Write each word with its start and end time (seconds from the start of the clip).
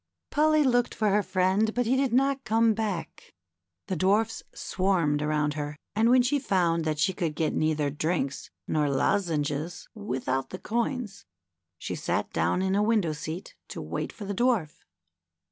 Polly 0.31 0.63
looked 0.63 0.95
for 0.95 1.09
her 1.09 1.21
friend, 1.21 1.75
but 1.75 1.85
he 1.85 1.95
did 1.95 2.11
not 2.11 2.43
come 2.43 2.75
hack. 2.75 3.35
The 3.85 3.95
dwarfs 3.95 4.41
swarmed 4.51 5.21
around 5.21 5.53
her, 5.53 5.75
and 5.95 6.07
w'hen 6.07 6.23
she 6.23 6.39
found 6.39 6.85
that 6.85 6.97
she 6.97 7.13
could 7.13 7.35
get 7.35 7.53
neither 7.53 7.91
drinks 7.91 8.49
nor 8.67 8.89
lozenges 8.89 9.87
without 9.93 10.49
the 10.49 10.57
coins, 10.57 11.25
she 11.77 11.93
sat 11.93 12.33
down 12.33 12.63
in 12.63 12.73
a 12.73 12.81
window 12.81 13.13
seat 13.13 13.53
to 13.67 13.79
wait 13.79 14.11
for 14.11 14.25
the 14.25 14.33
Dwarf. 14.33 14.77